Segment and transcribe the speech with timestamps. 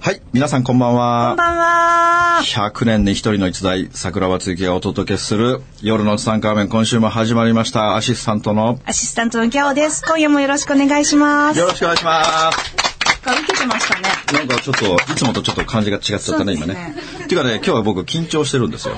[0.00, 1.30] はい、皆さんこんばんは。
[1.30, 2.40] こんばんは。
[2.44, 7.96] 100年に一人の逸材、桜庭つゆきがお届けする夜のツタンカーメン、今週も始まりました。
[7.96, 10.04] アシスタントの、アシスタントのギャオです。
[10.06, 11.58] 今夜もよろしくお願いします。
[11.58, 12.58] よろしくお願いします。
[13.26, 14.08] 受けてましたね。
[14.32, 17.24] なんかちょっと、いつもとちょっと感じが違っちゃったね、今そうですね。
[17.24, 18.94] っていうかね、今日は僕緊張してるんですよ。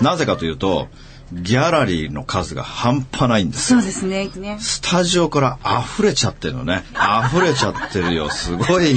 [0.00, 0.88] なぜかというと、
[1.30, 3.86] ギャラリーの数が半端ないんですよそう。
[3.86, 4.30] ですね。
[4.34, 6.84] ねスタジオから溢れちゃってるのね。
[7.30, 8.30] 溢れちゃってるよ。
[8.30, 8.96] すごい。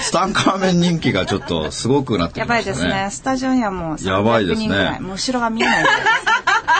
[0.00, 2.64] スタンカーメン人気がちょっとすごくなってきやばい。
[2.64, 3.08] ですね。
[3.10, 4.66] スタジオにはもうやばいですね。
[4.66, 5.00] 300人ぐらい。
[5.00, 5.84] もう後ろが見えない。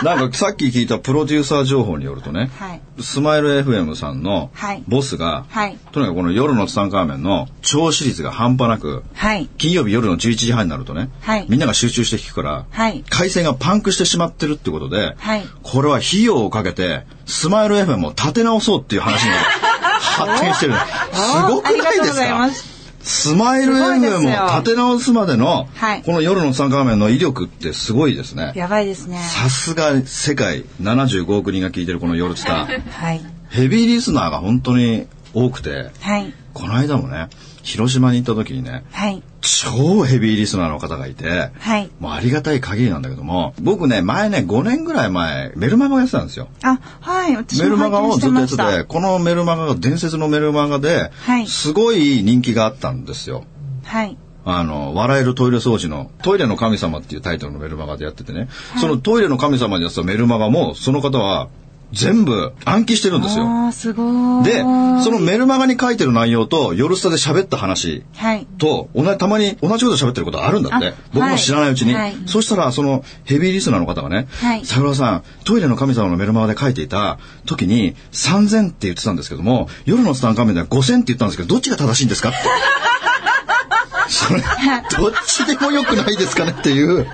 [0.03, 2.81] なんかさっき聞いたプロデューサー情報によるとね、はい。
[3.01, 4.83] スマイル FM さんのはい。
[4.87, 5.77] ボスが、はい。
[5.91, 9.47] とにかくこの夜のツタンカーメンの聴取率が半端なく、はい。
[9.57, 11.45] 金曜日夜の11時半になるとね、はい。
[11.49, 13.03] みんなが集中して聞くから、はい。
[13.09, 15.43] 回線がパンクしてしまってるってことで、はい。
[15.63, 19.31] これは費用をかけて、スマイル FM を立て直そうっていう話に
[20.15, 20.73] 発展してる。
[21.13, 22.09] すごくないでありがとうごす。
[22.11, 28.53] かざいますスマイル FM よを立て直すまでの、はいこの夜のツタンカーメンの威力ってすごいですね。
[28.55, 29.17] やばいですね。
[29.19, 32.65] さすが世界75億人が聞いてるこの夜ツタ。
[32.67, 33.21] はい。
[33.49, 36.33] ヘビーリスナーが本当に多くて、はい。
[36.53, 37.29] この間もね、
[37.63, 39.21] 広島に行った時にね、はい。
[39.41, 41.89] 超ヘビーリスナーの方がいて、はい。
[41.99, 46.47] もうありがたい限りなんだけども、僕ね、前ね、5年ぐらい前、メルマガをやってたんですよ。
[46.63, 47.31] あ、はい。
[47.31, 48.57] メルマガをずっとやって。
[48.57, 53.43] て、このメルマガが伝説のメルマガで、はいすごい人気があったんですよ。
[53.83, 54.17] はい。
[54.45, 58.47] あの、笑えるトイレ掃除の、トイレの神様っていうタイトルのメルマガでやっててね、
[58.79, 61.49] そのトイレの神様にやってたメルマガも、その方は
[61.91, 63.71] 全部暗記してるんですよ。
[63.71, 64.43] すごい。
[64.43, 68.47] で、そのメルマガに書いてる内容と、夜スタで喋った話はい。
[68.57, 70.93] と、同じ、たまに同じこと喋ってることあるんだってあ。
[71.13, 71.93] 僕も知らないうちに。
[71.93, 82.37] はいそしたら、そのヘビーリスナーの方がね、はい桜さん、トイレの神様のメルマガで書いていた時に、3000って言ってたんですけども、夜のスタンカーメンでは5000って言ったんですけど、どっちが正しいんですかって。
[84.09, 87.07] それ、どっちでも良くないですかねっていう、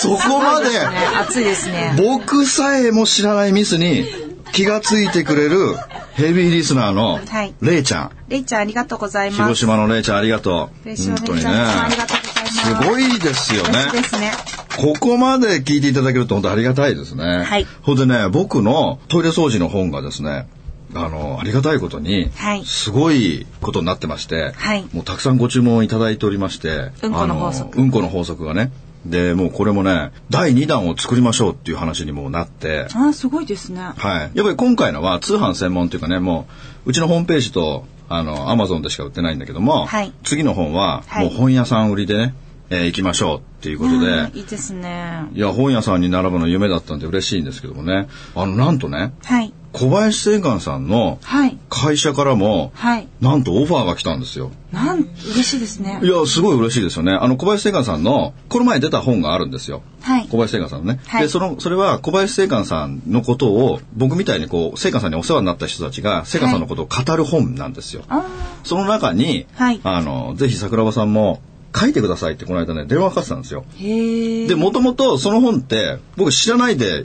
[0.00, 0.78] そこまで、ね、
[1.20, 1.94] 熱いですね。
[1.96, 4.04] 僕さえも知らないミスに
[4.52, 5.76] 気がついてくれる
[6.14, 8.10] ヘビーリスナーのはいレイちゃん。
[8.28, 9.42] レイちゃんありがとうございます。
[9.42, 10.88] 広島のレイちゃんありがとう。
[10.96, 11.50] 本当にね。
[11.50, 13.90] ありがとうございますすごいですよね。
[13.92, 14.32] ですね。
[14.78, 17.24] ここまで聞いていただけると本当ありがたいですね。
[17.44, 20.46] はいほんでね、僕のトイレ掃除の本がですね、
[20.94, 28.70] あの、ありがたいことに、はいすごいことになってまして、はいもうたくさんご注文いただいておりまして、うんこの法則あうんこの法則がね、
[29.10, 33.80] で、もうこれもね、第2弾を作りましょうっていう話にもなって、ああ、すごいですね。
[33.80, 34.30] はい。
[34.34, 36.46] やっぱり今回のは通販専門というかね、も
[36.86, 42.34] う、うちのホームページと、あの、アマゾンでしか売ってないんだけども、はい次の本は、はいもう本屋さん売りでね、
[42.70, 45.26] えー行きましょうっていうことで、うんいいですね。
[45.34, 49.52] いや、本屋さんに並ぶの夢だったんで嬉しいんですけどもね、あの、なんとね、はい。
[49.78, 51.58] 小林正観さんのはい。
[51.68, 53.08] 会社からも、はい。
[53.20, 54.50] なんとオファーが来たんですよ。
[54.72, 56.06] なん、嬉しいですねい。
[56.06, 57.12] や、すごい嬉しいですよね。
[57.12, 59.82] あの、小林正観さんの、この前出た本があるんですよ。
[60.00, 61.00] はい小林正観さんのね。
[61.06, 68.02] はいで、その、それは小林正観さんのことを、僕みたいにこう、正観さんにお世話になった人たちが、正観さんのことを語る本なんですよ。
[68.08, 68.24] あ
[68.64, 71.42] その中に、はいあの、ぜひ桜庭さんも
[71.78, 73.66] 書いてくださいってこの間ね、電話かかってたんですよ。
[73.78, 77.04] で、もともとその本って、僕知らないで、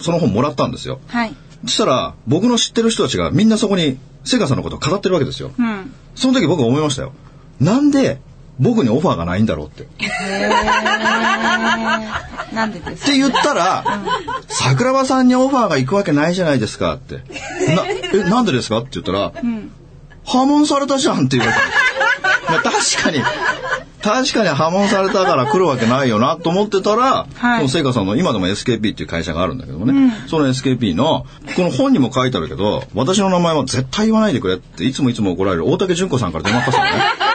[0.00, 0.98] その本もらったんですよ。
[1.06, 1.34] はい。
[1.66, 5.52] そしたら、僕の知ってる人たちがみんなそこに、セガさんのことを語ってるわけですよ。
[5.56, 5.92] うん。
[6.14, 7.12] その時僕は思いましたよ。
[7.60, 8.18] なんで
[8.58, 9.82] 僕にオファーがないんだろうって。
[9.84, 9.86] っ
[12.54, 13.10] なんでですか？
[13.12, 13.84] て言ったら、
[14.48, 17.16] 桜庭さんにオファーが行くわけないじゃないですかって。
[17.74, 18.78] な、え、なんでですか？
[18.78, 19.32] って言ったら、
[20.24, 22.52] 破門されたじゃんって言われた。
[22.52, 23.18] まあ確かに、
[24.02, 31.26] 確かに破門されたから来るわけないよなと思ってたら、はいその聖火さんの今でも SKP っていう会社があるんだけどもね、その SKP の、
[31.56, 37.04] この本にも書いてあるけど、私の名前は絶対言わないでくれっていつもいつも怒られる大竹純子さんから電話かかってたのね。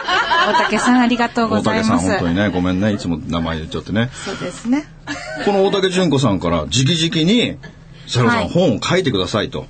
[0.42, 2.18] 大竹さんありがとうご大竹さんざいます。
[2.18, 4.10] 本当にね、ごめんね、いつも名前言っちゃってね。
[4.12, 4.84] そうですね。
[5.44, 7.56] この大竹純子さんから直々に、
[8.06, 9.66] セガさん、はい本を書いてくださいと。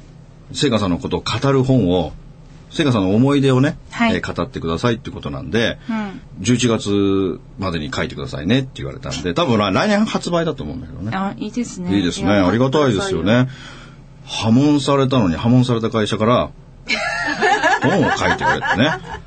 [0.52, 2.12] セガさんのことを語る本を、
[2.72, 6.20] セガさんの思い出をね、はいえー語ってくださいってことなんで、うん。
[6.40, 11.14] 11月までに書いてくださいねって言われたんで、多分来年発売だと思うんだけどね。
[11.14, 11.94] あ、いいですね。
[11.96, 12.30] いいですね。
[12.30, 13.22] ありがたいですよ。
[13.22, 13.48] ね。
[14.24, 16.50] 破門されたのに破門された会社から
[17.82, 19.22] 本を書いてくれってね。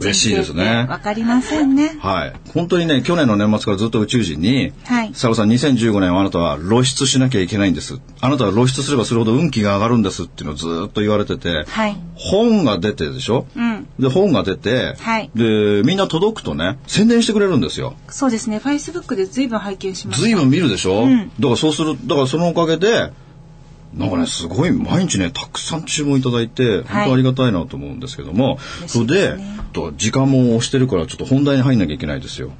[0.00, 0.86] 嬉しいですね。
[0.88, 1.96] わかりませんね。
[2.00, 2.32] はい。
[2.54, 7.98] 本当にね、去年の年末からずっと宇宙人に、はいサオさん2015年はあなたは露出しなきゃいけないんです。
[8.20, 13.88] あなたは露出すればするほど運気が上がるんですっていうのをずっと言われてて、はい本が出てでしょ、うん。
[13.98, 17.94] で、本が出て、はいで、みんな届くとね、宣伝してくれるんですよ。
[18.08, 18.58] そうですね。
[18.58, 20.22] フェイスブックで随分拝見しました。
[20.22, 23.12] ずいぶん見るでしょ、んだからそうする、だからそのおかげで、
[23.94, 29.38] なんかね、すごい毎日ね、たくさん注文いただいて、本当ありがたいなと思うんですけども、それで、
[29.72, 32.52] と時間も押してるからちょっと本題に入んなきゃいけないですよ。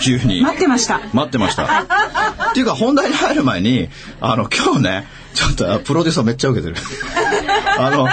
[0.00, 0.40] 急に。
[0.42, 1.00] 待ってました。
[1.12, 1.82] 待ってました。
[2.50, 3.88] っていうか本題に入る前に、
[4.20, 6.76] あの、今日ね、ちょっとあプロデューサーめっちゃ受けてる。
[7.78, 8.08] あの、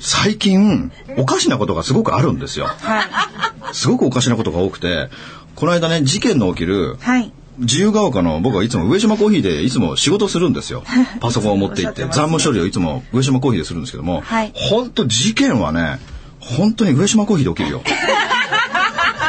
[0.00, 2.66] 最近、おかしなことがすごくあるんですよ。
[2.66, 3.74] はい。
[3.74, 5.08] すごくおかしなことが多くて、
[5.54, 7.32] この間ね、事件の起きる、はい。
[7.58, 10.82] 自由が丘の僕はいつも上島コーヒーでいつも仕事するんですよ。
[11.20, 15.98] パソコンを持って行って、残務処理をいつも上島コーヒーでするんですけども、はい本当事件はね、
[16.40, 17.82] 本当に上島コーヒーで起きるよ。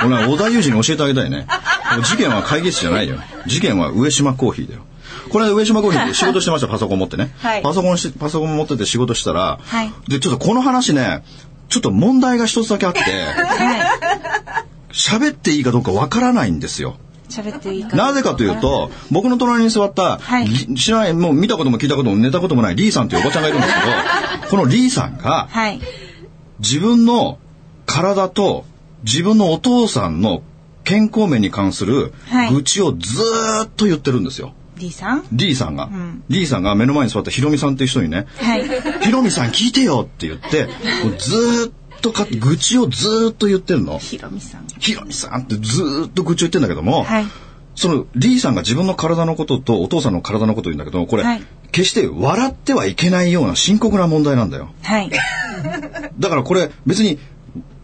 [0.06, 1.48] 俺は小田裕二に教えてあげたいね。
[2.04, 3.18] 事件は会議室じゃないよ。
[3.48, 4.82] 事件は上島コーヒーだよ。
[5.30, 7.34] これ上島コーヒーで仕事してました、パソコン持ってね。
[7.40, 11.24] はいパソコンし、パソコン持ってて仕事したら、はいで、ちょっとこの話ね、
[11.70, 16.98] ちょっと問題が一つだけあって、 は喋っていいかどうかわからないんですよ。
[17.30, 17.32] い。
[17.32, 17.96] 喋っていいか。
[17.96, 18.60] なぜかという。
[18.60, 23.80] と、僕の隣に座った、はいり知らない、もう見たことも聞いたことも寝たこともないリーさんというおばちゃんがいるんですけ
[24.46, 25.82] ど、 このリーさんがはい。
[26.60, 27.38] 自分の
[27.86, 28.66] 体と
[29.04, 30.42] 自分のお父さんの
[30.84, 34.54] 健康面に関するはい愚痴をずーっと言ってるんですよ。
[34.78, 35.24] D さん？
[35.32, 38.64] リーさんが、んリーさんが目の前に座ったヒロミさんっていう人にね、はい。
[39.02, 40.68] ヒロミさん聞いてよって言って、
[41.18, 41.72] ずーっ
[42.08, 43.98] とか愚痴をずーっと言ってるの？
[44.00, 44.68] ひろみさん。
[44.80, 47.26] ヒロミさんってずーっと愚痴を言ってんだけども、はい。
[47.76, 54.70] そのリーさんが自分の体のこととお父さんの体のことを言うんだけど、これ、はい決して笑ってはいけないような深刻な問題なんだよ。
[54.84, 55.12] はい。
[56.18, 57.20] だからこれ別に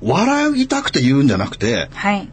[0.02, 2.30] 笑いたくて言うんじゃなくて、はい。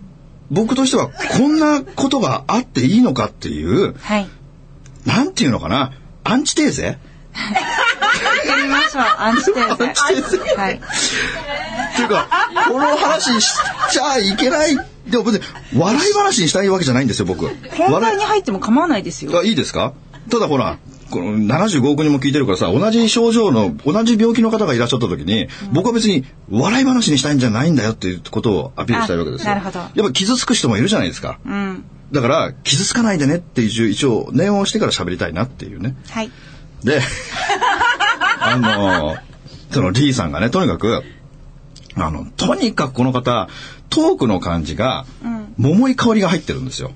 [0.50, 4.28] 僕としてはこんなことがあっていいのかっていう、はい。
[5.04, 5.92] なんていうのかな？
[6.24, 6.98] アンチテーゼ。
[9.18, 10.80] アンチテーゼはい。
[12.04, 12.28] っていうか、
[12.68, 13.54] この話し
[13.90, 14.76] ちゃいけない。
[15.06, 17.48] でも別に笑い話にしたいわけじゃないんですよ、僕。
[17.48, 19.38] 本笑い題に入っても構わないですよ。
[19.38, 19.92] あいいですか？
[20.30, 20.78] ただほら、
[21.10, 29.50] この75億人も聞いてるからさ、同じ症状の、同じ病気の方がいらっしゃった時に、僕は別に笑い話にしたいんじゃないんだよっていうことをアピールしたいわけですよ。
[29.52, 31.40] あなるほどやっぱ傷つく人もいるじゃないですか。
[31.44, 31.84] うん。
[32.12, 35.96] だから、傷つかないでねっていう、一応、念を押してから喋りたいなっていうね。
[36.10, 36.30] はい。
[36.84, 37.00] で、
[38.40, 39.16] あの、
[39.70, 41.02] そのリーさんがね、とにかく、
[41.96, 43.48] あの、とにかくこの方、
[43.88, 45.04] トークの感じが、
[45.56, 46.92] 桃井香りが入ってるんですよ。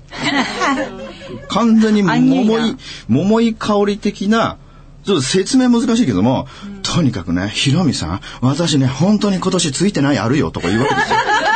[1.49, 2.77] 完全に桃ない
[3.07, 4.57] 桃井香り的な、
[5.05, 6.47] ちょっと説明難しいけども、
[6.81, 11.17] とにかくね、ひろみさん、私ね、本当に今年ついてないあるよとか言うわけですよ。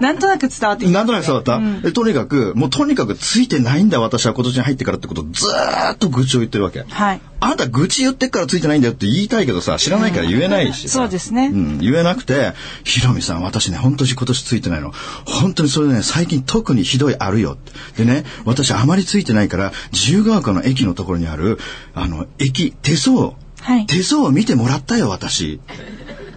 [0.00, 0.98] なんとなく伝わってきた。
[0.98, 6.84] なんとなく伝わった、でとにかく、もうとにかくついてないんだ私は今年に入ってからってことをずーっと愚痴を言ってるわけ。
[6.88, 7.20] はい。
[7.40, 12.52] あなた愚痴言ってっからついてないんだよって言いたいけどさ、知らないから言えないしさ、 そうですねうん、言えなくて、
[12.84, 14.92] ひろみさん、私ね、本当に今年ついてないの。
[15.24, 17.56] 本当にそれね、最近特にひどいあるよっ
[17.94, 18.04] て。
[18.04, 21.58] でね、私あまりついてないから、自由が丘の駅のところにある、
[21.94, 23.16] あの、駅、手相、
[23.60, 25.60] はい手相を見てもらったよ、私。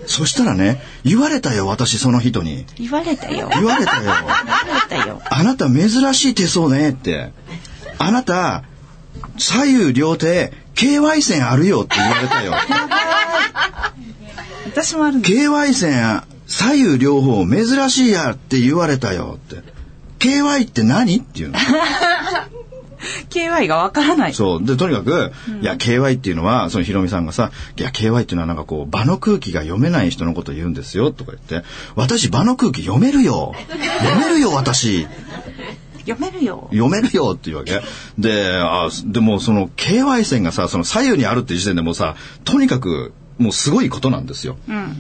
[0.08, 2.66] そしたらね、言われたよ、私、その人に。
[2.78, 3.50] 言われたよ。
[3.54, 4.04] 言われたよ。
[4.04, 4.26] 言わ
[4.90, 5.22] れたよ。
[5.30, 7.32] あなた珍しい手相ねって。
[7.98, 8.64] あなた、
[9.38, 12.54] 左右両手、KY 線あるよって言われたよ。
[14.66, 15.22] 私もあるん。
[15.22, 19.62] KY 線、左右両方珍しいやって言われたよって。
[20.20, 21.60] KY って何っていうの。
[23.30, 24.34] KY がわからない。
[24.34, 24.66] そう。
[24.66, 25.32] で、とにかく、
[25.62, 33.54] いや、KY っていうのは、そのヒロミさんがさ、いや、KY っていうのはなんかこう、場の空気が読めない人のことを言うんですよ、とか言って、私場の空気読めるよ。
[34.00, 35.08] 読めるよ、私。
[36.08, 36.68] 読めるよ。
[36.72, 37.82] 読めるよっていうわけ。
[38.18, 44.58] で、あでもその KY 線がさ、その左右にあるって時点でもうさ、とにかくもうすごいことなんですよ。
[44.68, 44.96] うん。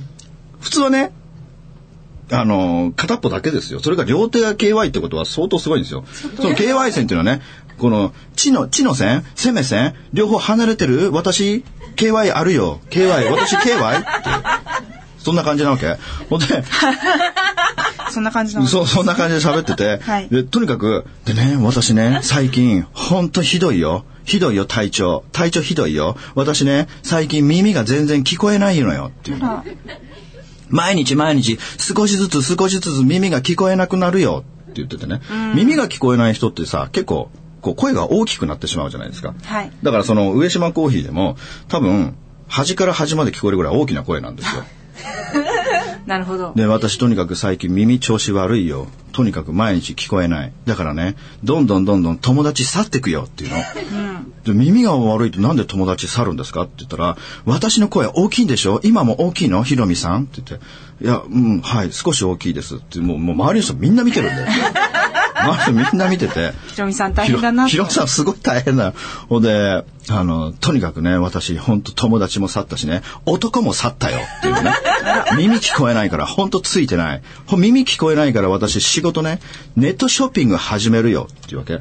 [0.60, 1.12] 普通はね、
[2.32, 3.80] あの、片っぽだけですよ。
[3.80, 6.06] それが両手が KY ってことは相当すごいんですよ。
[6.38, 7.44] その KY 線っていうのはね、
[7.82, 12.80] この、地の、地の線、攻め線、両方離れてる私、KY あるよ。
[12.92, 14.00] KY、私 KY?
[14.00, 14.08] って。
[15.18, 15.98] そんな感じなわけ。
[16.30, 16.46] ほんで、
[18.12, 18.68] そんな感じなの。
[18.68, 24.06] そう、そんな感じで喋ってて、はいで、とにかく、でね、私ね、最近、ほんとひどいよ。
[24.26, 25.24] ひどいよ、体調。
[25.32, 26.16] 体調ひどいよ。
[26.36, 29.12] 私ね、最近耳が全然聞こえないのよ。
[29.12, 29.40] っていう
[30.70, 34.44] 毎日毎日、少しずつ少しずつ耳が聞こえなくなるよ。
[34.62, 35.22] って言っててね。
[35.56, 37.30] 耳が聞こえない人ってさ、結構、
[37.62, 39.34] こう、声が大きくなってしまうじゃないですか。
[39.44, 39.72] はい。
[39.84, 41.38] だからその、上島コーヒーでも、
[41.68, 42.16] 多分、
[42.48, 44.64] 端から端まで聞こえるぐらい大きな声なんですよ。
[46.06, 46.52] なるほど。
[46.56, 48.88] で、私とにかく最近耳調子悪いよ。
[49.12, 50.54] とにかく毎日聞こえない。
[50.66, 53.58] だからね、どんどんどんどん友達去ってくよっていうの。
[54.44, 56.64] で耳が悪いとなんで友達去るんですか？
[56.64, 58.80] って言ったら、私の声大きいんでしょ？
[58.84, 59.64] 今も大きいの？
[59.64, 60.24] ひろみさん？
[60.24, 60.66] って言って、
[61.06, 64.48] いや、うん、はい、少し大きいですって、もう、もう周りの人みんな見てるんだよ。
[65.44, 66.54] 周りみんな見てて。
[66.68, 68.94] ひろみさん大変だなとひろみさんすごい大変だよ。
[69.28, 74.72] ほんで、あの、とにかくね、私、本当友達も去ったしね、男も去ったよっていうね。
[75.38, 77.22] 耳聞こえないから、本当ついてない。
[77.48, 79.40] ほ耳聞こえないから私、仕事ね、
[79.76, 81.80] ネットショッピング始めるよっていうわけ。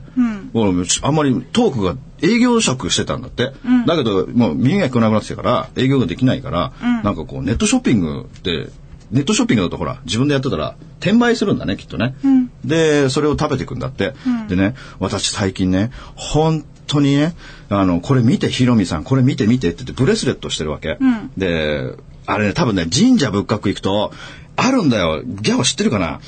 [0.55, 0.73] 俺
[1.03, 3.53] あんまりトークが営業職してたんだって。
[3.87, 8.71] だけど、もう耳が聞こえなくなってきたから、営業ができないから、なんかこう、ネットショッピングって、
[9.11, 12.15] ネットショッピングだとほら、自分でやってたら、転売するんだね、きっとね。
[12.65, 14.15] で、それを食べていくんだって。
[14.49, 17.35] でね、私最近ね、本当にね、
[17.69, 20.97] あの、これ見て、ひろみさん、これ見て見てって言って、ブレスレットしてるわけ。
[21.37, 24.13] で、あれね、多分ね、神社仏閣行くと、
[24.57, 25.23] あるんだよ。
[25.25, 26.21] ギャオ知ってるかな？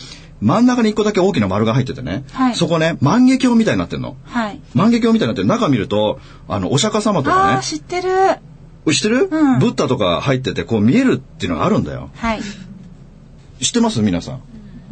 [0.42, 2.24] 真ん中に一個だけ大きな丸が入っててね。
[2.32, 4.16] はいそこね、万華鏡みたいになってんの。
[4.24, 4.60] はい。
[4.74, 6.18] 万華鏡みたいになってる中見ると、
[6.48, 7.62] あの、お釈迦様とかねああ、。
[7.62, 8.10] 知ってる。
[8.92, 12.10] 知ってる、うんブッダとか入ってて、こう見えるっていうのがあるんだよ。
[12.16, 12.42] はい。
[13.60, 14.02] 知ってます？
[14.02, 14.40] 皆さん。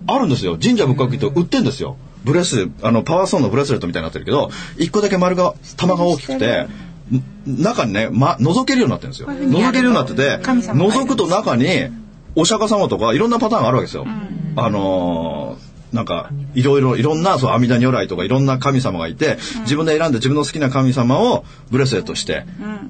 [0.06, 0.56] あるんですよ。
[0.62, 1.96] 神社仏閣行くと売ってんですよ。
[2.24, 6.68] ブレスレあの、パワーストーンのブレスレットみたいになってるけど、一個だけ丸が、玉が大きくて、
[7.10, 9.28] ん中にね、ま、覗けるようになってるんですよ。
[9.28, 11.64] 覗けるようになってて、覗くと中に、
[12.34, 14.06] お釈迦様とかいろんなパターンがあるわけですよ。
[14.56, 22.44] あのーなんか、いろいろ、いろんな、そう、阿弥陀如来とかいろんな神様がいて、自分で選んで自分の好きな神様をブレスレットして、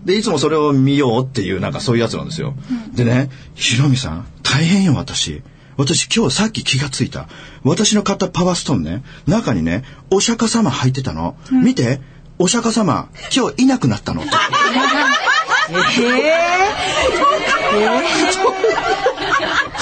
[0.04, 2.54] で、いつもそれを見ようっていう、なんかそういうやつなんですよ。
[2.94, 5.42] でね、ひろみさん、大変よ、私。
[5.78, 7.26] 私今日さっき気がついた。
[7.64, 11.36] 私の買ったパワーストーンね、中にね、お釈迦様入ってたの。
[11.50, 12.02] 見て、
[12.38, 14.22] お釈迦様、今日いなくなったの。
[15.70, 16.70] えええ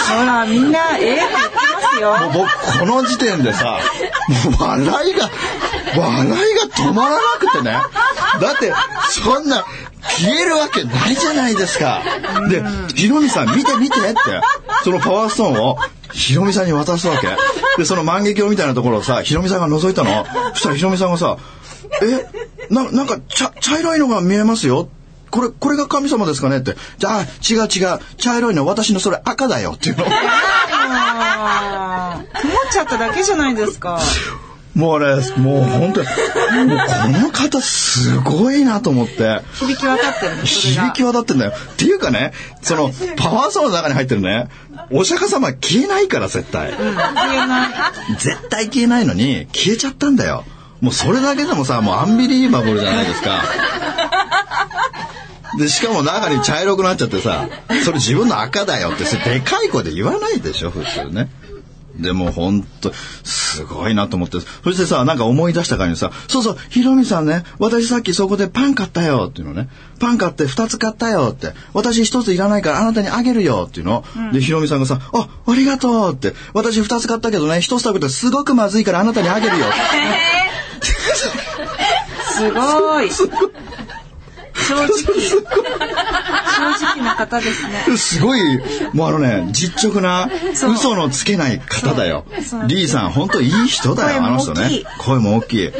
[0.08, 2.16] ほら、みんな、ええって言ってますよ。
[2.18, 3.78] もう僕この時点でさ
[4.28, 5.30] もう笑いが
[5.96, 7.72] 笑いが止まらなくてね。
[8.40, 8.72] だって
[9.10, 9.64] そんな
[10.02, 12.02] 消えるわけないじゃないですか。
[12.50, 12.62] で
[12.94, 14.18] ひろみさん見て見てって。
[14.84, 15.76] そのパワーストーンを
[16.12, 17.28] ひろみさんに渡すわけ。
[17.76, 20.24] でその万華鏡みたいなところをさひろみさんが覗いたの。
[20.54, 21.36] そしたらひろみさんがさ
[22.02, 22.26] 「え
[22.72, 24.88] ななんか茶茶色いのが見えますよ」
[25.30, 26.76] これ、これが神様ですかねって。
[26.98, 27.98] じゃあ、違う違う。
[28.16, 30.04] 茶色いの私のそれ赤だよっていうの。
[30.04, 30.16] 曇っ
[32.72, 34.00] ちゃっただけじゃないですか。
[34.74, 35.06] もうね、
[35.38, 36.06] もう本当に、
[36.68, 39.40] もうこの方すごいなと思って。
[39.54, 41.52] 響き渡ってる響き渡ってんだよ。
[41.72, 42.32] っていうかね、
[42.62, 44.48] その、パワーソーの中に入ってるね、
[44.92, 46.70] お釈迦様消えないから絶対。
[46.70, 47.68] うん、消えない。
[48.18, 50.44] 絶対消えないのに、消えちゃったんだよ。
[50.80, 53.42] もうそれだけでもさ、もうアンビリーバブルじゃないですか。
[55.56, 57.48] で、しかも中に茶色くなっちゃってさ、
[57.84, 61.30] それ自分の赤だよって、でかい声で言わないでしょ、普通ね。
[61.98, 62.92] でも本当
[63.24, 64.38] すごいなと思って。
[64.40, 69.68] そしてさ、なんか思い出したからにさ、そうそう、ひろみさんね、私さっきそこでパン買ったよっていうのね。
[69.98, 71.54] パン買って二つ買ったよって。
[71.72, 74.04] 私一ついらないからあなたにあげるよっていうの。
[74.32, 76.34] で、ひろみさんがさ、あ、ありがとうって。
[76.52, 79.66] 私二つ買ったけどね、一つ食べてすごくまずいからあなたにあげるよ。
[82.38, 83.10] すごい。
[84.68, 84.88] 正直。
[86.58, 87.96] 正直な方ですね。
[87.96, 88.40] すごい、
[88.92, 92.24] もうあのね、実直な、嘘のつけない方だよ。
[92.66, 94.84] リーさん、本当いい人だよ、あの人ね。
[94.98, 95.70] 声も大きい。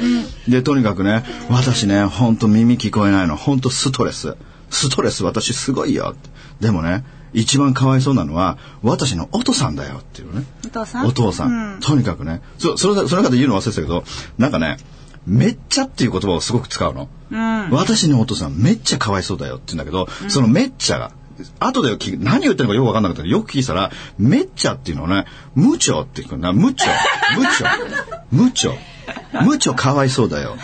[0.49, 4.37] で、とにかくね、私ね、本当耳聞こえないの、本当ストレス。
[4.71, 6.15] ストレス、私すごいよ。
[6.61, 7.05] でもね、
[7.35, 10.45] 一番かわいそうなのは、私のお父さんだよっていうね。
[10.67, 11.07] お父さん？
[11.07, 11.75] お父さん。
[11.75, 12.41] うんとにかくね。
[12.59, 14.05] そ、それ、その方言うの忘れてたけど、
[14.39, 14.79] なんかね、
[15.29, 17.09] めっちゃっていう言葉をすごく使うの。
[17.31, 17.71] うん。
[17.71, 21.13] 私のお父さんめっちゃかわいそうだよって言うんだけど、そのめっちゃが、
[21.61, 26.53] 後で聞く何言ってるのかよくわかんなかったけど、よく聞いたら、めっちゃっていうのはね、無調って聞くんだ。
[26.53, 26.87] 無調。
[27.37, 27.65] 無調。
[28.33, 28.75] 無調。
[29.43, 30.57] 無調かわいそうだよ。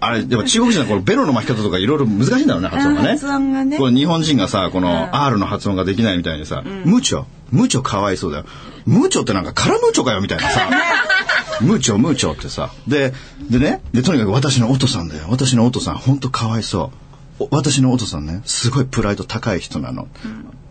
[0.00, 3.08] あれ、でも中国人はこのベロの巻き方とかいろいろ難しいんだろうね、発音がね。
[3.10, 7.26] 発音がねこれ日本人がさ、この R の発音ができないみたいにさ、無調。
[7.50, 8.44] 無調かわいそうだよ。
[8.86, 10.70] 無調ってなんかカラムーチョかよみたいなさ。
[11.60, 12.70] ムーチョムーチョってさ。
[12.86, 13.12] で、
[13.50, 15.26] でね、で、とにかく私のお父さんだよ。
[15.28, 16.92] 私のお父さん、本当かわいそ
[17.38, 17.44] う。
[17.44, 20.08] お私のお父さんね、すごいプライド高い人なの。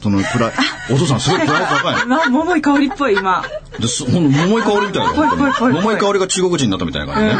[0.02, 0.54] そのプライ、
[0.92, 2.18] お父さんすごいプライド高いの。
[2.18, 3.44] な、 桃井香りっぽい、今。
[3.80, 5.14] ですほんと桃井かおりみたいな。
[5.72, 7.40] 桃井かおりが中国人になったみたいな感じね。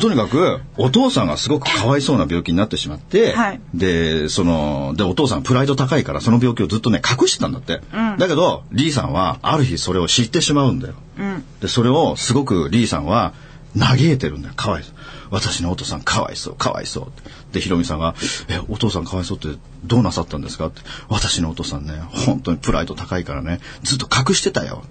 [0.00, 7.80] とにかく、お父さんがすごくかわいそうな病気になってしまって、はいで、その、で、お父さんプライド高いからその病気をずっとね、隠してたんだって。
[8.18, 10.94] だけど、リーさんは、ある日それを知ってしまうんだよ。
[11.18, 11.44] うん。
[11.60, 13.32] で、それをすごくリーさんは、
[13.78, 14.54] 嘆いてるんだよ。
[14.54, 14.94] かわいそう。
[15.30, 17.30] 私のお父さんかわいそう、かわいそうって。
[17.52, 18.14] で、ひろみさんが、
[18.48, 19.48] え、お父さんかわいそうって
[19.84, 20.82] どうなさったんですかって。
[21.08, 24.84] 私のお父さんね、本当にプライド高いからね、ずっと隠してたよ。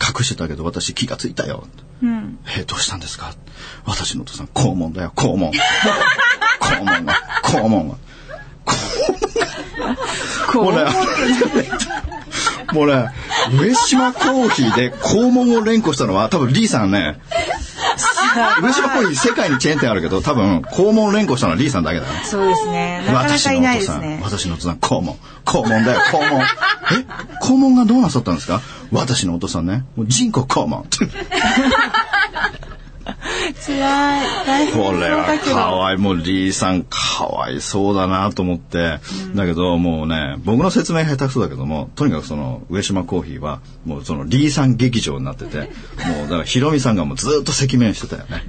[0.00, 1.66] 隠してたけど私気がついたよ。
[2.02, 2.38] うん。
[2.58, 3.34] え、どうしたんですか？
[3.86, 5.52] 私のお父さん、肛門だよ、肛門。
[6.60, 7.96] 肛門が、肛門が。
[10.52, 10.84] こもうね、
[12.72, 13.10] もうね、
[13.60, 17.18] 上島コーヒーで肛門を連呼したのは多分リーさんね、
[18.60, 22.22] 上島コーヒー世界にチェーン店あるけど多分肛門連呼したのはリーさんだけだね。
[22.24, 23.02] そうですね。
[23.06, 24.20] なかなかいないですね。
[24.22, 25.16] 私のお父さん、肛門。
[25.44, 26.40] 肛門だよ、肛門。
[26.42, 26.44] え？
[27.42, 28.60] 肛門がどうなさったんですか？
[28.92, 30.86] 私のお父さんね、もう人工肛門。
[33.66, 34.46] 辛い。
[34.46, 35.98] 大変これはかわいい。
[35.98, 38.98] もうリーさんかわいそうだなと思って。
[39.34, 45.58] だけどもうね、僕の説明下手くそだけども、とにかくその上島コーヒーは、もうそのリーさん劇場になってて、
[46.06, 48.44] もうだからヒロミさんがもうずっと赤面してたよね。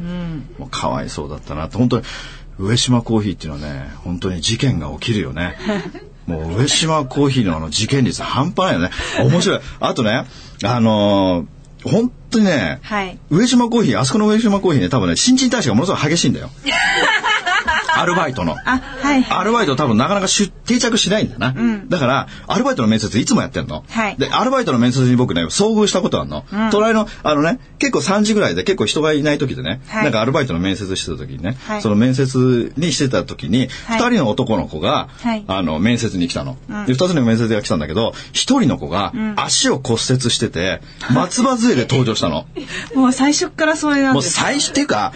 [0.58, 2.06] もうかわいそうだったなって、本当に
[2.58, 5.58] 上島コーヒーっていうのはね、本当に事件が起きるよね。
[6.26, 8.90] もう上島コーヒーのあの事件率半端ないよね。
[9.20, 9.60] 面白い。
[9.80, 10.26] あとね、
[10.64, 11.55] あのー
[11.86, 13.18] 本当にね、はい。
[13.30, 16.50] 上島コーヒー、あそこの上島コーヒーね、多分ね、新陳代謝がものすごい激しいんだよ。
[17.96, 18.56] アルバイトの。
[18.66, 19.26] あ、はい。
[19.30, 21.56] アルバイト多分なかなか定着しないんだな。
[21.88, 23.84] だから、アルバイトの面接いつもやってんの？
[23.90, 26.46] はいで、アルバイトの面接に僕ね、遭遇したことあるの。
[26.72, 36.58] 隣の、あのね、結構3時ぐらいで結構人がいない時でね、はいなんかアルバイトの面接してた時にね、はいその面接にしてた時に、はい2人の男の子が、はいあの、面接に来たの。
[36.86, 40.82] で、2つの面接が来たんだけど、1人の子が足を骨折してて、
[41.14, 42.46] 松葉杖で登場したの。
[42.96, 44.36] もう最初からそれなんもうです。
[44.36, 45.14] 最初っていうか、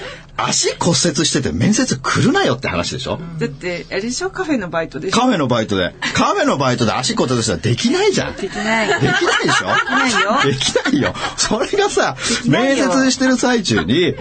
[0.48, 4.30] 足骨折してて面接来るなよって話でしょ、だって、あれでしょ？
[4.30, 5.94] カフェのバイトでカフェのバイトで。
[6.14, 8.36] カフェのバイトで足骨折したらできないじゃん。
[8.36, 8.88] でできない。
[8.88, 9.68] きないでしょ？
[9.68, 11.14] できないよできないよ。
[11.38, 12.16] それがさ、
[12.48, 14.16] 面接してる最中に、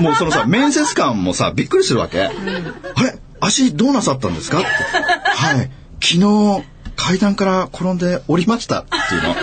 [0.00, 2.22] もうそのさ、面接官もさ、びっくりするわけ。
[2.24, 3.18] あれ？
[3.40, 4.58] 足どうなさったんですか？
[4.58, 4.66] って。
[4.66, 5.70] はい。
[6.00, 6.64] 昨日、
[6.96, 9.34] 階段から転んで降りましたっていうの。
[9.34, 9.40] で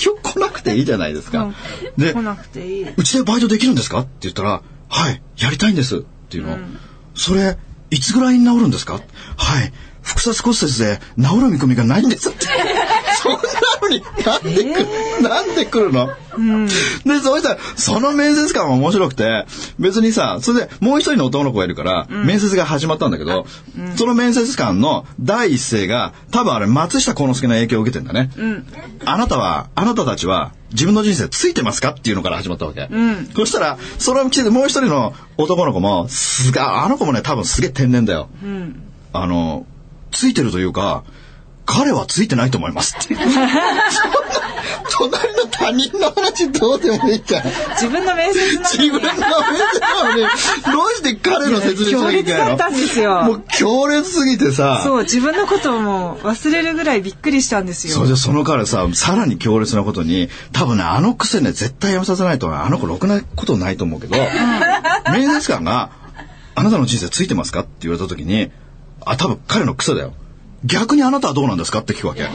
[0.00, 1.52] 今日来なくていいじゃないですか。
[1.96, 2.88] で来、なくていい。
[2.96, 4.00] うちでバイトできるんですか？
[4.00, 6.58] って言ったら、はい、やりたいんですっていうの。
[7.14, 7.58] それ、
[7.90, 8.94] いつぐらいに治るんですか？
[9.36, 9.72] はい、
[10.02, 12.46] 複雑骨折で治る見込みがないんですって。
[13.22, 13.38] そんな
[13.88, 16.08] のになんで来る、なんで来るの、
[17.04, 19.46] で、そうしたら、その面接官は面白くて、
[19.78, 23.46] 別にさ、それでもう一人の男の子がいるから、面接が始まったんだけど、
[23.96, 28.30] その面接官の第一声が、多分あれ松下幸之助の影響を受けてんだね。
[29.04, 32.88] あなたは、あなたたちは自分の人生ついてますかっていうのから始まったわけ。
[33.34, 38.28] そしたら、それを聞いてもう一人の男の子も、すが、あの子もね、多分すげえ天然だよ。
[39.12, 39.66] あの、
[40.10, 41.04] ついてるというか、
[41.70, 42.96] 彼はついてないと思います
[44.90, 47.44] 隣の他人の話どうでもいいから。
[47.74, 52.56] 自分の面接なのに自分の面接なのに、どうして彼の説明しなきゃいけないの？
[52.56, 54.80] 強烈だったんですよもう強烈すぎてさ。
[54.82, 57.94] そう、自分のことをもう忘れるぐらいびっくりしたんですよ。
[57.94, 64.16] それでその彼さ、さらに強烈なことに、多分ね、あの癖ね、絶対やめさせないと、あの子ろくなことないと思うけど、
[65.12, 65.90] 面接官が、
[66.54, 67.60] あなたの人生ついてますか？
[67.60, 68.50] って言われた時に、
[69.04, 70.14] あ、多分彼の癖だよ。
[70.64, 72.20] 逆にあなたはどうなんですかって聞くわけ。
[72.20, 72.28] いや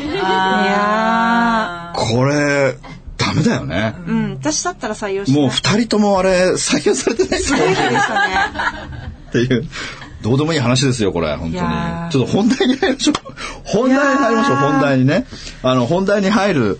[1.95, 2.77] これ、
[3.17, 3.95] ダメだよね。
[3.97, 5.49] ーうん、私だったら採用しもう。
[5.49, 7.65] 二人ともあれ、採用されてないでしたね。
[9.29, 9.67] っていう。
[10.21, 13.15] どうでもいい話ですよ、これ、本当にちょっと本題に入りましょう。
[13.65, 15.25] 本題に入りましょう、本題にね。
[15.61, 16.79] あの、本題に入る。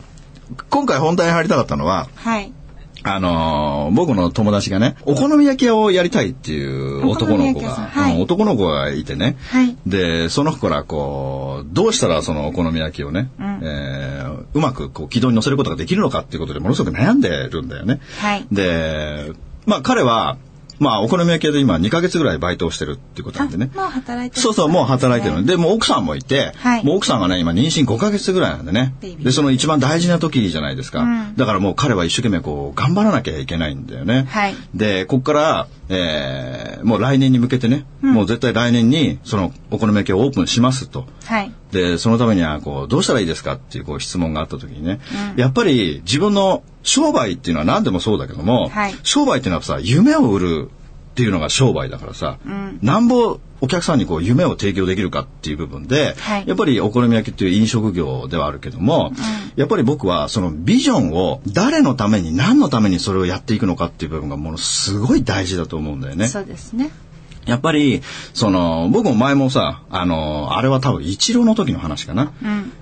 [0.70, 2.54] 今回本題に入りたかったのは、はい。
[3.06, 8.16] あのー僕の友達がね、お好み焼き屋をやりたいっていう男の子が、はい。
[8.16, 9.38] うん男の子がいてね。
[9.50, 9.76] はい。
[9.86, 18.00] で、その子からこう、どうしたらそのお好み焼きをね、えーうまくこう軌道に乗せることができるのかっていうことでものすごく悩んでるんだよね。
[18.20, 18.46] はい。
[18.52, 19.32] で、
[19.66, 20.38] まあ彼は、
[20.80, 23.70] まあお好み焼き屋で今2ヶ月ぐらいバイトをしてるっていうことなんでね。
[23.74, 31.00] もう働いてるそうそう、もう働いてるので、もう奥さんもいて、はいもう奥さんがね、今妊娠5ヶ月ぐらいなんでねで、その一番大事な時じゃないですか。
[31.02, 34.26] うんだからもう彼は一生懸命こう、頑張らなきゃいけないんだよね。
[34.30, 41.08] はいで、こっから、えーもう来年に向けてね、もう絶対来年に、そのお好み焼きをオープンしますと。
[41.26, 41.52] はい。
[41.72, 45.00] で、そのためには、こう、どうしたらいいですかっていう、こう、質問があった時にね、
[45.36, 50.70] やっぱり自分の商売っていうのは何でもそうだけども、はい商売っていうのはさ、夢を売る
[51.14, 59.14] っていうのが商売だからさ、んなんぼお客さんにこう、夢を提供できるかっていう部分で、はいやっぱりお好み焼きっていう飲食業ではあるけども、
[59.56, 66.28] やっぱり僕はそのビジョンを誰のために何のためにそれをやっていくのかっていう部分がものすごい大事だと思うんだよね。
[66.28, 66.92] そうですね。
[67.46, 68.02] やっぱり、
[68.34, 72.32] その、僕も前もさ、あの、あれは多分一郎の時の話かな。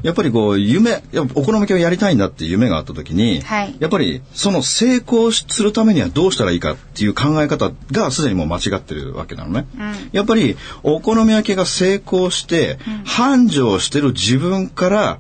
[0.03, 1.03] やっぱりこう、夢、
[1.35, 3.75] お好み焼きをやりたいんだっていう夢があった時に、はい。
[3.79, 9.67] やっぱり、その成功するためにはどうしたらいいかっていう考え方がすでにもう間違ってるわけなのね。
[10.11, 15.19] やっぱり、お好み焼きが成功して、繁盛してる自分から、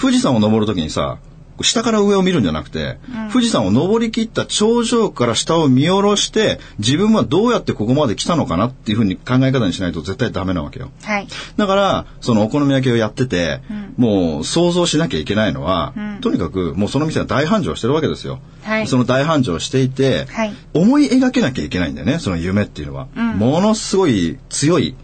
[0.00, 1.18] 富士山を登る時にさ、
[1.62, 2.98] 下から上を見るんじゃなくて、
[3.32, 10.90] 富士山を登り切った頂上から下を見下ろして、自分はどうやってここまで来たのかなっていうふうに考え方にしないと絶対ダメなわけよ。
[11.02, 11.28] はい。
[11.56, 13.60] だから、そのお好み焼きをやってて、
[13.96, 18.40] もう想像しなきゃいけないのは、とにかくもうその店が大繁盛してるわけですよ。
[18.62, 23.06] はいその大繁盛していて、はい思い描けなきゃいけないんだよね、その夢っていうのは。
[23.14, 24.94] ものすごい強い、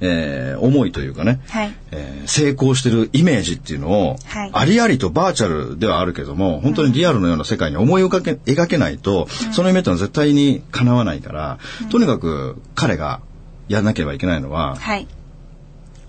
[0.00, 1.74] えー思いというかね、はい。
[1.90, 4.50] えー成功してるイメージっていうのを、はい。
[4.52, 11.58] ありありとバーチャルではあるけども、本当にリアルのような世界に思い描け描けないと、その夢ってのは絶対に叶わないから、
[11.90, 13.20] とにかく彼が
[13.68, 15.06] やらなければいけないのは、はい。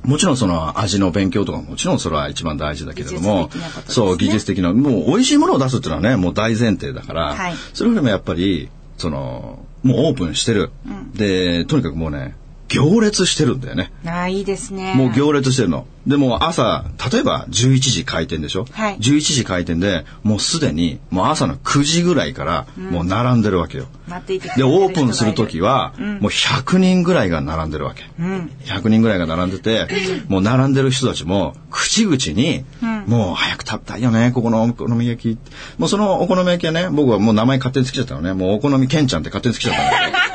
[0.04, 3.50] もちろんその味の勉強とかももちろんそれは一番大事だけれども、ね。
[3.88, 7.54] そう、技術的な、もう美味しいものを出すっていうのはね、もう大前提だから、はい。
[7.74, 10.72] それよりもやっぱり、その、もうオープンしてる。
[11.14, 12.36] で、とにかくもうね、
[12.68, 13.92] 行列してるんだよね。
[14.06, 14.94] ああ、いいですね。
[14.96, 15.86] もう行列してるの。
[16.06, 23.88] でも朝、例えば11時開店でしょ、はい11時開店で、もうすでに、もう朝の9時ぐらいから、もう並んでるわけよ。
[24.08, 28.04] 待っていてで、オープンするときは、もう100人ぐらいが並んでるわけ。
[28.20, 28.52] うん。
[28.64, 29.88] 100人ぐらいが並んでて、
[30.30, 32.64] もう並んでる人たちも、口々に、
[33.06, 35.40] もう早く食べたいよね、ここのお好み焼き。
[35.78, 38.34] もうそのお好み焼きはね、僕はもう名前勝手につけちゃったのね。
[38.34, 40.27] もうお好みケンちゃんって勝手につけちゃったんだけど。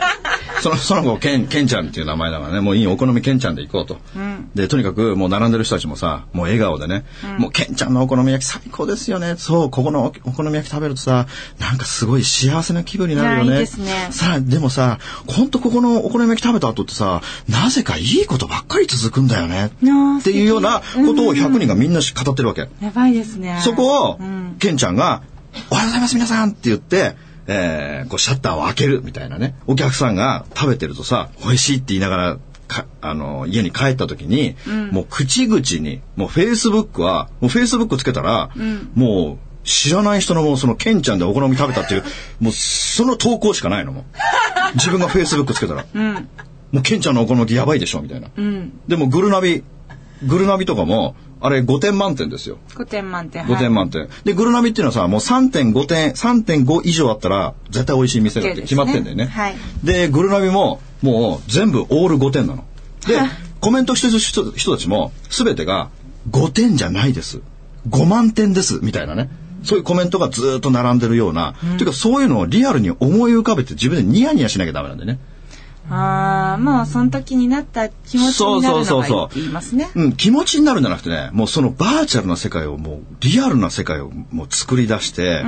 [0.63, 3.99] その、その子、ケン、ケンちゃんっていう名前だからね、もういいお好みケンちゃんで行こうと。
[4.55, 7.05] で、とにかくもう並んでる人たちもさ、もう笑顔でね、
[7.39, 9.35] もうケンちゃんのお好み焼き最高ですよね。
[9.39, 11.27] そう、ここのおお好み焼き食べるとさ、
[11.59, 13.49] なんかすごい幸せな気分になるよね。
[13.49, 19.67] いやいいですねさあ、でもさ、ほんとここのお好み焼き食べた後ってさ、なぜかいいことばっかり続くんだよね。
[19.67, 22.69] っていうようなことを100人がみんな語ってるわけ。
[22.81, 23.61] やばいですね。
[23.65, 25.23] そこをうん、ケンちゃんが、
[25.71, 27.17] おはようございます皆さんって言って、
[27.53, 29.55] えー、こうシャッターを開けるみたいなね。
[29.67, 32.39] お客さんが食べてるとさ、美味しいって言いながら、
[32.69, 34.57] かあの、家に帰った時に、
[34.91, 38.51] もう口々に、もうフェイスブックは、もうフェイスブックつけたら、
[38.95, 42.05] もう知らない人のもうそのケンちゃんでお好み食べたっていう、
[42.41, 44.05] もうその投稿しかないのもう。
[44.75, 45.85] 自分がフェイスブックつけたら。
[45.93, 46.15] うん。
[46.73, 48.29] もうケンちゃんのお好みやばいでしょみたいな。
[48.35, 48.73] うん。
[48.89, 49.63] でもグルナビ、
[50.25, 52.59] グルナビとかも、あれ5点満点ですよ。
[52.75, 53.45] 5点満点。
[53.45, 54.09] 5点満点。
[54.25, 59.25] で、グルナビっていうのはさ、もう3.5点、3.5以上あったら、絶対美味しい店だって決まってんだよね。
[59.25, 62.65] ねはいで、グルナビも、もう全部オール5点なの。
[63.09, 63.19] で、
[63.61, 65.91] コメントしてる人人たちも、すべてが、
[66.31, 67.41] 5点じゃないです。
[67.89, 68.79] 5万点です。
[68.81, 69.29] みたいなね。
[69.65, 75.19] そういうコメントがずーっと並んでるような、ていうかそういうのをリアルに思い浮かべて自分でニヤニヤしなきゃダメなんだよね。
[75.91, 79.91] ああ、もうその時になった気持ちになるのがいいって言いますね。
[79.95, 85.45] うん、気持ちになるんじゃなくてね、もうそのバーチャルな世界をもうリアルな世界をもう作り出して、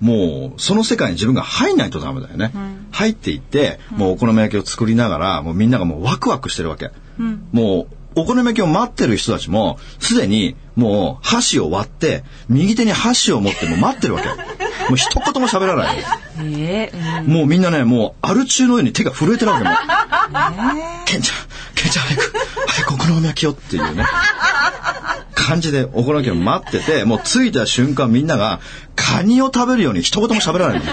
[0.00, 2.52] もうその世界に自分が入んないとダメだよね。
[2.90, 6.90] 入っていって、もうお好み焼きを作りながら、もうみんながもうワクワクしてるわけ。
[7.52, 14.28] もうお好み焼きを待ってる人たちも、すでにもう箸を割って、右手に箸を持ってもう待ってるわけ。
[14.28, 14.34] も
[14.92, 16.04] う一言も喋らない。
[16.42, 17.32] ええうん。
[17.32, 19.74] もうみんなね、もうアル中のように手が震えてるわけもう。
[21.06, 21.36] ケンちゃん、
[21.74, 22.32] ケンちゃん早く、
[22.66, 24.04] 早くお好み焼きをっていうね。
[25.34, 28.60] 感じでお好み焼きを待ってて、もう着いた瞬間みんなが
[28.96, 30.84] カニを食べるように一言も喋らないの。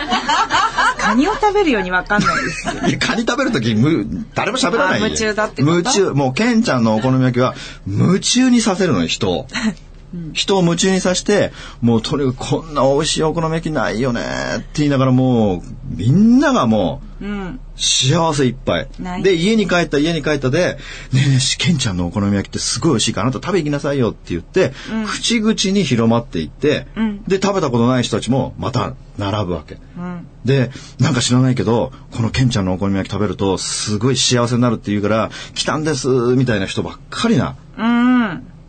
[1.02, 2.68] カニを食べるようにわかんないです。
[2.88, 5.78] いやカニ食べるとき、む、誰も喋らない夢中だってこと？
[5.78, 6.12] 夢中。
[6.12, 7.56] もう、ケンちゃんのお好み焼きは、
[7.88, 9.48] 夢中にさせるのよ、人を。
[10.34, 14.22] 人を夢中にさせて、もうとにかくこんな美味しいお好み焼きないよね
[14.58, 15.62] って言いながらもう、
[15.96, 17.60] みんながもう、うん。
[17.76, 18.88] 幸せいっぱい。
[19.24, 20.78] で、家に帰った家に帰ったで、
[21.14, 24.74] ねえねえ、しケンちゃんのお好み焼きってすごい美味しいからあなた食べ行きなさいよって言って、
[25.06, 29.78] 口々に広まっていって、んで、食べたことない人たちもまた並ぶわけ。
[29.98, 30.28] うん。
[30.46, 37.56] で、なんか知らないけど、このケンちゃんのお好み焼き食べると、すごい幸せになるって言うから、来たんです、みたいな人ばっかりな。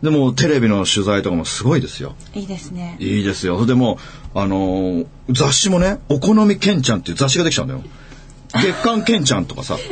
[0.03, 0.11] うん。
[0.11, 2.15] でも、テレビの取材とかもすごいですよ。
[2.35, 2.97] いいですね。
[2.99, 3.65] いいですよ。
[3.65, 3.97] でも、
[4.35, 7.81] あのー雑誌もね、お好みケンちゃんっていう雑誌ができちゃうんだよ。
[8.53, 9.77] 月刊ケンちゃんとかさ。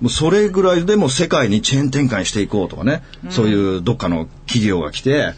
[0.00, 5.32] もうそれぐらいでも世界にチェーン展開していこうとかね、そういうどっかの企業が来て、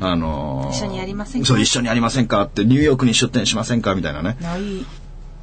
[0.00, 1.46] あのー一緒にやりませんか？
[1.48, 2.42] そう、一緒にやりませんか？
[2.42, 3.94] って、ニューヨークに出店しませんか？
[3.94, 4.36] みたいなね。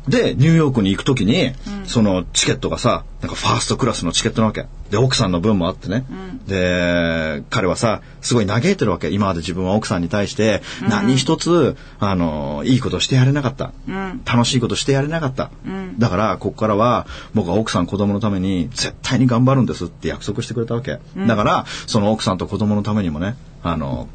[0.08, 1.52] で、ニューヨークに行くときに、
[1.86, 4.66] そのチケットがさ、なんかファーストクラスのチケットなわけ。
[4.90, 6.06] で、奥さんの分もあってね。
[6.48, 9.10] で、彼はさ、すごい嘆いてるわけ。
[9.10, 13.74] 今まで自分は奥さんに対して、何一つ、あの、いいことしてやれなかった。
[14.26, 15.52] 楽しいことしてやれなかった。
[15.98, 21.00] だから、ここからは、僕は奥さん子供のために絶対に頑張るんですって約束してくれたわけ。
[21.28, 24.08] だから、その奥さんと子供のためにもね、あの、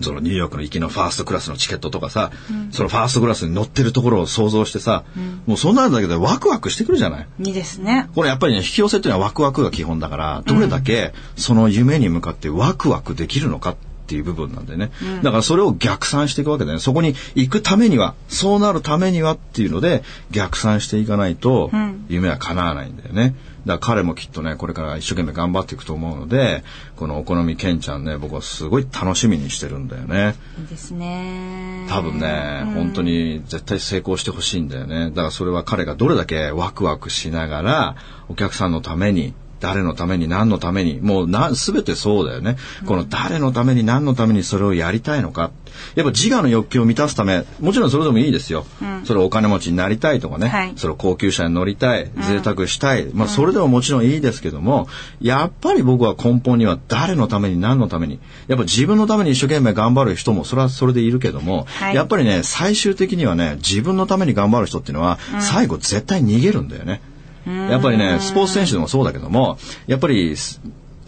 [0.00, 2.30] そのニューヨークの行きのファーストクラスのチケットとかさ、
[2.70, 5.04] そのファーストクラスに乗ってるところを想像してさ、
[5.46, 7.26] もうそんなんだけでワクワクしてくるじゃない？
[7.40, 8.08] いいですね。
[8.14, 14.90] これやっぱりね、引き寄せっていうのはワクワクが基本だから、どれだけその夢に向かってワクワクできるのかっていう部分なんでね。
[15.22, 16.80] だからそれを逆算していくわけだよね。
[16.82, 21.70] そこに行くためには、そうなるためにはっていうので、逆算していかないと、
[22.08, 23.34] 夢は叶わないんだよね。
[23.68, 26.64] だから彼もきっとね、これから一生懸命頑張っていくと思うので、
[26.96, 30.34] このお好みケンちゃんね、僕はすごい楽しみにしてるんだよね。
[30.58, 31.86] いいですね。
[31.90, 35.10] 多分ね、本当に絶対成功してほしいんだよね。
[35.10, 37.96] だからそれは彼がどれだけワクワクしながら、
[38.30, 42.56] お客さんのために、誰のために何のために、もうな、すべてそうだよね。
[42.86, 45.50] この誰のために何のためにそれをやりたいのか。
[45.94, 48.66] やっぱ自我の欲求を満たすため、もちろんそれでもいいですよ。
[49.04, 50.48] それお金持ちになりたいとかね。
[50.48, 53.06] はいそれ高級車に乗りたい、贅沢したい。
[53.12, 54.88] まあそれでももちろんいいですけども、
[55.20, 58.18] やっぱり僕は根本には誰のために何のために。
[58.46, 67.00] やっぱ自分のために一生懸命頑張る人もそれはそれでいるけども、はいやっぱりね、最終的にはね、自分のために頑張る人っていうのは、最後絶対逃げるんだよね。
[67.48, 70.60] やっぱりね、スポーツ選手でもそうだけども、やっぱり、す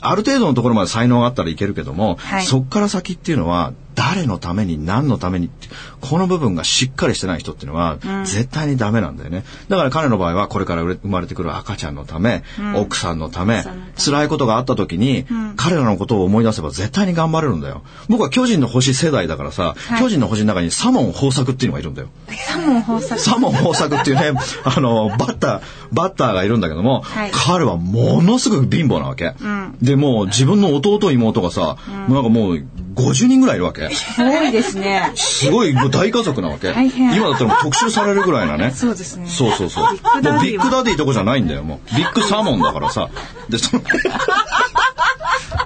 [0.03, 2.45] ある程度のところまで才能があったらいけるけども、はい。
[2.45, 5.69] そっから先っていうのは、誰のために何のためにって、
[6.01, 9.45] この部分がしっかりしてない人っていうのは、絶対にダメなんだよね。
[9.69, 12.43] だから彼の場合は、これから生まれてくる赤ちゃんのため、
[12.77, 13.63] 奥さんのため、
[14.03, 17.83] 辛いことがあった時に、彼らのことを思い出せば絶対に頑張れるんだよ。
[18.09, 22.09] 僕は巨人の星世代だからさ、巨人の星の中にサモン豊作っていうのがいるんだよ。
[22.49, 23.21] サモン豊作。
[23.21, 24.33] サモン豊作っていうね、
[24.65, 25.61] あの、バッター、
[25.93, 29.35] バッターがいるんだけども、はい彼はものすごく貧乏なわけ。
[29.83, 31.77] で、もう自分の弟妹がさ、
[32.09, 33.89] なんかもう50人ぐらいいるわけ。
[34.17, 35.13] 多いですね。
[35.15, 36.71] すごいもう大家族なわけ。
[36.71, 38.71] 今だったら特集されるぐらいなね。
[38.73, 39.85] そうですねそうそうそう。
[39.85, 41.97] もうビッグダディとこじゃないんだよ、もう。
[41.97, 43.11] ビッグサーモンだからさ。
[43.49, 43.83] で、その、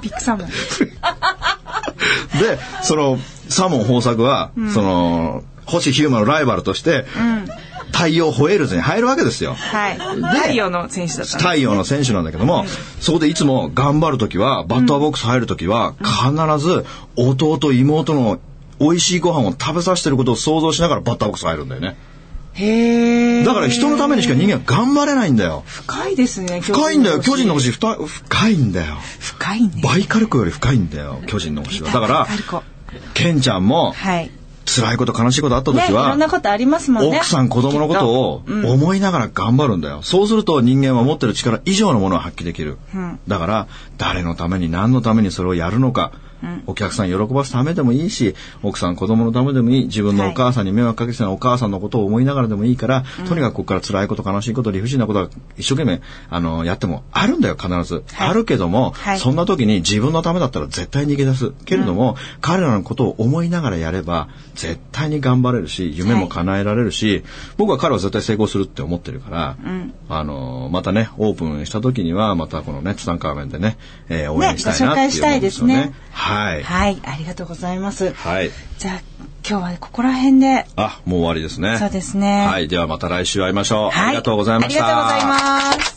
[0.02, 0.48] ビッグサモン。
[2.38, 7.06] で、その、サモン豊作は、その、星ヒューマンのライバルとして、
[7.94, 9.54] 太陽ホエールズに入るわけですよ。
[9.54, 9.98] はい。
[9.98, 12.66] 太陽の選手だったんです太陽の選手なんだけども、
[13.00, 16.84] そこでいつも頑張るときは、バッターボックス入るときは、必ず
[17.16, 18.40] 弟、妹の
[18.80, 21.96] 美味しいご飯を食べさせてることを想像しながらバッターボックス入るんだよね。
[22.54, 23.44] へえ。
[23.44, 25.62] だから人のためにしか人間は頑張れないんだよ。
[25.66, 26.60] 深いですね。
[26.60, 27.20] 深いんだよ。
[27.20, 27.96] 巨人の星深
[28.48, 28.96] いんだよ。
[29.20, 29.82] 深いね。
[29.82, 31.20] バイカルコより深いんだよ。
[31.26, 31.90] 巨人の星は。
[31.90, 32.28] だから
[33.14, 34.30] ケンちゃんもはい。
[34.64, 37.16] 辛いこと悲しいことあった時ね、いろはん、なことありますもんね。
[37.16, 40.02] 奥さん子供のことを思いながら頑張るんだよ。
[40.02, 42.78] そうすると人間は持ってる力以上のものを発揮できる。
[43.28, 46.12] だから誰のために何のためにそれをやるのか。
[46.66, 58.28] お客さん喜ばすためでもいいし、奥さん子供のためでもいい、自分のお母さんに迷惑かけてたお母さんのことを思いながらでもいいから、とにかくここから辛いこと悲しいこと理不尽なことが一生懸命あのやってもあるんだよ必ず、はい。
[58.28, 59.18] あるけども、はい。
[59.18, 61.52] そんな時に自分のためだったら絶対逃げ出す。
[61.64, 67.24] けれども、彼らのことを思いながらやれば絶対に頑張れるし夢も叶えられるし、
[67.56, 69.56] 僕は彼は絶対成功するって思ってるから、
[70.08, 75.06] あのまたねオープンした時にはまたこのねツタンカーメンでね、えー応援したいなっていうね。
[75.06, 75.94] 紹介したいですね。
[76.10, 76.33] はい。
[76.34, 77.00] はい。
[77.04, 78.12] ありがとうございます。
[78.12, 78.50] はい。
[78.78, 79.00] じゃあ、
[79.48, 80.66] 今日はここら辺で。
[80.76, 81.78] あ、もう終わりですね。
[81.78, 82.68] そうですねはい。
[82.68, 83.90] ではまた来週会いましょう。
[83.90, 84.08] はい。
[84.08, 84.86] ありがとうございました。
[84.86, 85.96] ありがとうございます。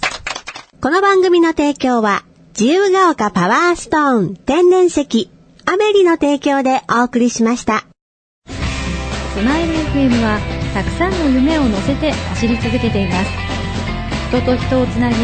[0.82, 2.23] この番組の提供は、
[2.60, 5.30] 自由が丘パワーストーン天然石、
[5.65, 7.86] アメリの提供でお送りしました。
[9.38, 10.39] スマイル FM は
[10.73, 13.30] たくさんの夢を乗せて走り続けています
[14.30, 15.15] 人と人をつなぎ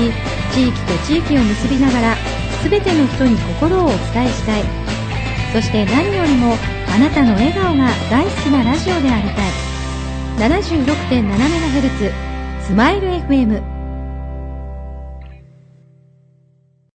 [0.53, 2.15] 地域と地域を結びながら
[2.63, 4.82] 全ての人に心をお伝えしたい
[5.53, 6.55] そして何よりも
[6.87, 9.51] あなたの笑顔が大好きなラジオでありたい。
[10.49, 12.11] 76.7MHz
[12.59, 13.72] スマイル FM